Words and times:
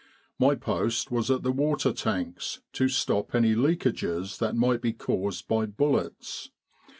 My 0.39 0.55
post 0.55 1.11
was 1.11 1.29
at 1.29 1.43
the 1.43 1.51
water 1.51 1.93
tanks, 1.93 2.59
to 2.73 2.89
stop 2.89 3.35
any 3.35 3.53
leakages 3.53 4.39
that 4.39 4.55
might 4.55 4.81
be 4.81 4.93
caused 4.93 5.47
by 5.47 5.67
bullets. 5.67 6.49